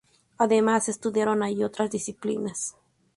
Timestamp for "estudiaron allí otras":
0.93-1.91